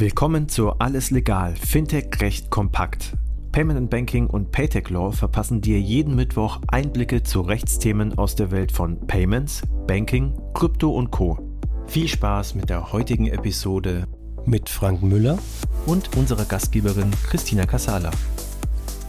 [0.00, 3.18] Willkommen zu Alles Legal, Fintech Recht kompakt.
[3.52, 8.50] Payment and Banking und Paytech Law verpassen dir jeden Mittwoch Einblicke zu Rechtsthemen aus der
[8.50, 11.38] Welt von Payments, Banking, Krypto und Co.
[11.86, 14.06] Viel Spaß mit der heutigen Episode
[14.46, 15.38] mit Frank Müller
[15.84, 18.10] und unserer Gastgeberin Christina Casala.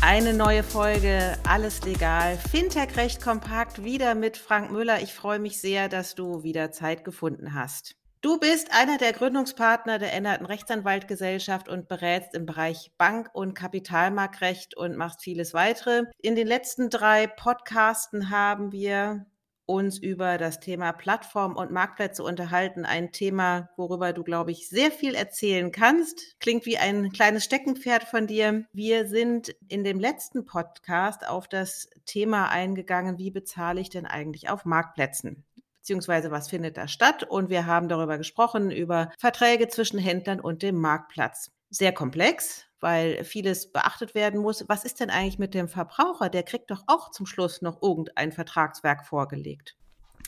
[0.00, 5.00] Eine neue Folge, alles legal, Fintech recht kompakt, wieder mit Frank Müller.
[5.00, 8.01] Ich freue mich sehr, dass du wieder Zeit gefunden hast.
[8.22, 14.76] Du bist einer der Gründungspartner der änderten Rechtsanwaltgesellschaft und berätst im Bereich Bank- und Kapitalmarktrecht
[14.76, 16.04] und machst vieles weitere.
[16.18, 19.26] In den letzten drei Podcasten haben wir
[19.66, 22.84] uns über das Thema Plattform und Marktplätze unterhalten.
[22.84, 26.38] Ein Thema, worüber du, glaube ich, sehr viel erzählen kannst.
[26.38, 28.66] Klingt wie ein kleines Steckenpferd von dir.
[28.72, 34.48] Wir sind in dem letzten Podcast auf das Thema eingegangen, wie bezahle ich denn eigentlich
[34.48, 35.44] auf Marktplätzen?
[35.82, 37.24] Beziehungsweise was findet da statt.
[37.24, 41.50] Und wir haben darüber gesprochen, über Verträge zwischen Händlern und dem Marktplatz.
[41.70, 44.64] Sehr komplex, weil vieles beachtet werden muss.
[44.68, 46.28] Was ist denn eigentlich mit dem Verbraucher?
[46.28, 49.76] Der kriegt doch auch zum Schluss noch irgendein Vertragswerk vorgelegt.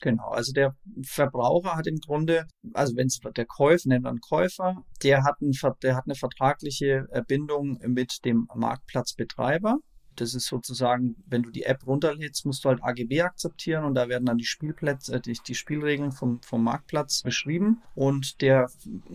[0.00, 4.76] Genau, also der Verbraucher hat im Grunde, also wenn es der Käufer nennt man Käufer,
[5.02, 9.78] der hat, ein, der hat eine vertragliche Bindung mit dem Marktplatzbetreiber.
[10.20, 14.10] Das ist sozusagen, wenn du die App runterlädst, musst du halt AGB akzeptieren und da
[14.10, 17.80] werden dann die Spielplätze, äh, die, die Spielregeln vom, vom Marktplatz beschrieben.
[17.94, 18.70] Und der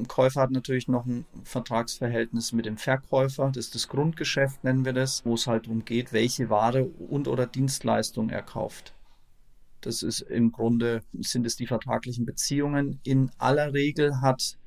[0.07, 3.51] Käufer hat natürlich noch ein Vertragsverhältnis mit dem Verkäufer.
[3.53, 7.27] Das ist das Grundgeschäft, nennen wir das, wo es halt darum geht, welche Ware und
[7.27, 8.95] oder Dienstleistung er kauft.
[9.81, 12.99] Das ist im Grunde, sind es die vertraglichen Beziehungen.
[13.03, 14.57] In aller Regel hat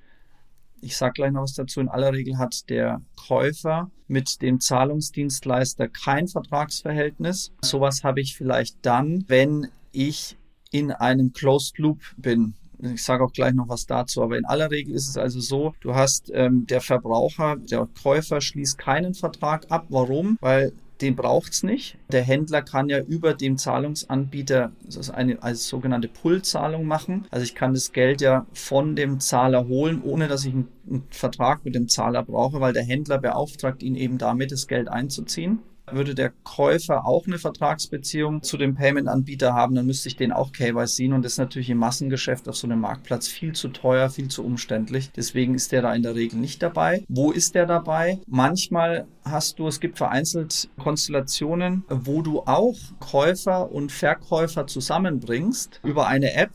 [0.80, 1.80] ich sage gleich noch was dazu.
[1.80, 7.52] In aller Regel hat der Käufer mit dem Zahlungsdienstleister kein Vertragsverhältnis.
[7.62, 10.36] Sowas habe ich vielleicht dann, wenn ich
[10.70, 12.54] in einem Closed Loop bin.
[12.80, 15.74] Ich sage auch gleich noch was dazu, aber in aller Regel ist es also so,
[15.80, 19.86] du hast ähm, der Verbraucher, der Käufer schließt keinen Vertrag ab.
[19.88, 20.38] Warum?
[20.40, 21.96] Weil den braucht es nicht.
[22.10, 24.72] Der Händler kann ja über dem Zahlungsanbieter
[25.12, 27.26] eine als sogenannte Pull-Zahlung machen.
[27.30, 31.04] Also ich kann das Geld ja von dem Zahler holen, ohne dass ich einen, einen
[31.10, 35.60] Vertrag mit dem Zahler brauche, weil der Händler beauftragt ihn eben damit, das Geld einzuziehen.
[35.92, 40.52] Würde der Käufer auch eine Vertragsbeziehung zu dem Payment-Anbieter haben, dann müsste ich den auch
[40.52, 44.28] KYC und das ist natürlich im Massengeschäft auf so einem Marktplatz viel zu teuer, viel
[44.28, 45.10] zu umständlich.
[45.12, 47.04] Deswegen ist der da in der Regel nicht dabei.
[47.08, 48.20] Wo ist der dabei?
[48.26, 56.06] Manchmal hast du, es gibt vereinzelt Konstellationen, wo du auch Käufer und Verkäufer zusammenbringst über
[56.06, 56.50] eine App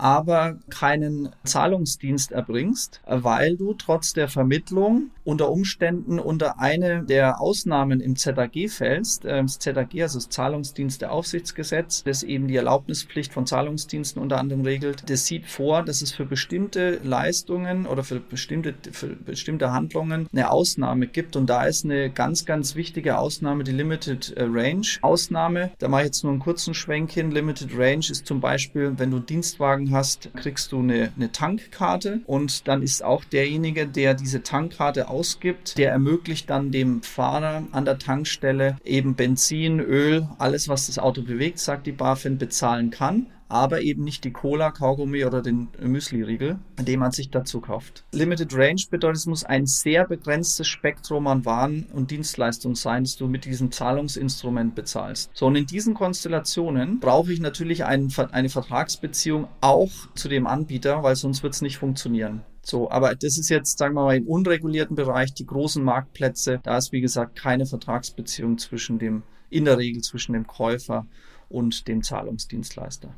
[0.00, 8.00] aber keinen Zahlungsdienst erbringst, weil du trotz der Vermittlung unter Umständen unter eine der Ausnahmen
[8.00, 9.24] im ZAG fällst.
[9.26, 15.08] Ähm, das ZAG, also das Zahlungsdiensteaufsichtsgesetz, das eben die Erlaubnispflicht von Zahlungsdiensten unter anderem regelt,
[15.08, 20.50] das sieht vor, dass es für bestimmte Leistungen oder für bestimmte, für bestimmte Handlungen eine
[20.50, 21.36] Ausnahme gibt.
[21.36, 25.70] Und da ist eine ganz, ganz wichtige Ausnahme die Limited äh, Range Ausnahme.
[25.78, 27.30] Da mache ich jetzt nur einen kurzen Schwenk hin.
[27.30, 32.20] Limited Range ist zum Beispiel, wenn du einen Hast, kriegst du eine, eine Tankkarte.
[32.26, 37.84] Und dann ist auch derjenige, der diese Tankkarte ausgibt, der ermöglicht dann dem Fahrer an
[37.84, 43.26] der Tankstelle eben Benzin, Öl, alles, was das Auto bewegt, sagt die BaFin, bezahlen kann
[43.50, 48.04] aber eben nicht die Cola, Kaugummi oder den Müsli-Riegel, den man sich dazu kauft.
[48.12, 53.16] Limited Range bedeutet, es muss ein sehr begrenztes Spektrum an Waren und Dienstleistungen sein, das
[53.16, 55.30] du mit diesem Zahlungsinstrument bezahlst.
[55.34, 61.02] So, und in diesen Konstellationen brauche ich natürlich einen, eine Vertragsbeziehung auch zu dem Anbieter,
[61.02, 62.42] weil sonst wird es nicht funktionieren.
[62.62, 66.76] So, aber das ist jetzt, sagen wir mal, im unregulierten Bereich, die großen Marktplätze, da
[66.76, 71.06] ist wie gesagt keine Vertragsbeziehung zwischen dem, in der Regel zwischen dem Käufer
[71.48, 73.14] und dem Zahlungsdienstleister.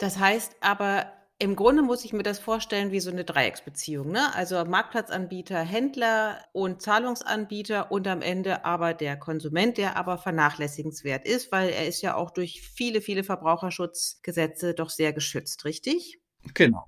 [0.00, 4.10] Das heißt aber, im Grunde muss ich mir das vorstellen wie so eine Dreiecksbeziehung.
[4.10, 4.34] Ne?
[4.34, 11.52] Also Marktplatzanbieter, Händler und Zahlungsanbieter und am Ende aber der Konsument, der aber vernachlässigenswert ist,
[11.52, 16.18] weil er ist ja auch durch viele, viele Verbraucherschutzgesetze doch sehr geschützt, richtig?
[16.54, 16.86] Genau.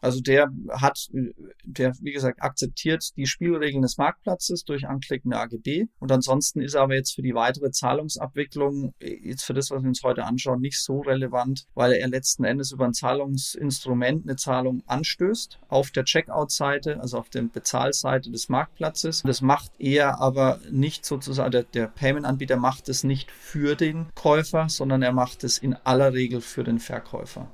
[0.00, 1.08] Also der hat,
[1.64, 5.86] der, wie gesagt, akzeptiert die Spielregeln des Marktplatzes durch Anklicken der AGB.
[5.98, 9.88] Und ansonsten ist er aber jetzt für die weitere Zahlungsabwicklung, jetzt für das, was wir
[9.88, 14.82] uns heute anschauen, nicht so relevant, weil er letzten Endes über ein Zahlungsinstrument eine Zahlung
[14.86, 19.22] anstößt auf der Checkout-Seite, also auf der Bezahlseite des Marktplatzes.
[19.24, 24.68] Das macht er aber nicht sozusagen, der, der Payment-Anbieter macht es nicht für den Käufer,
[24.68, 27.48] sondern er macht es in aller Regel für den Verkäufer.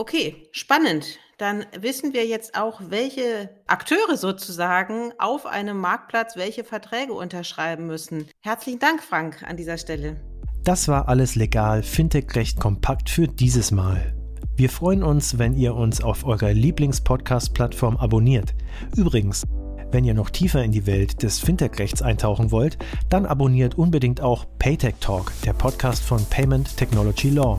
[0.00, 1.18] Okay, spannend.
[1.36, 8.26] Dann wissen wir jetzt auch, welche Akteure sozusagen auf einem Marktplatz welche Verträge unterschreiben müssen.
[8.40, 10.16] Herzlichen Dank, Frank, an dieser Stelle.
[10.64, 14.16] Das war alles legal, Fintech recht kompakt für dieses Mal.
[14.56, 18.54] Wir freuen uns, wenn ihr uns auf eurer Lieblingspodcast-Plattform abonniert.
[18.96, 19.44] Übrigens,
[19.92, 24.46] Wenn ihr noch tiefer in die Welt des Fintech-Rechts eintauchen wollt, dann abonniert unbedingt auch
[24.60, 27.58] Paytech Talk, der Podcast von Payment Technology Law.